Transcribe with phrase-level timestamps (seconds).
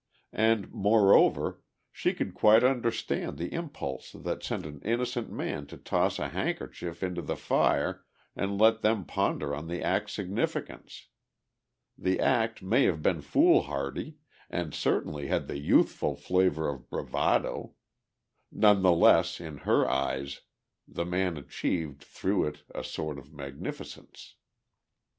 [0.33, 6.17] And, moreover, she could quite understand the impulse that sent an innocent man to toss
[6.17, 8.03] a handkerchief into the fire
[8.35, 11.09] and let them ponder on the act's significance.
[11.99, 14.17] The act may have been foolhardy
[14.49, 17.75] and certainly had the youthful flavour of bravado;
[18.51, 20.41] none the less in her eyes
[20.87, 24.33] the man achieved through it a sort of magnificence.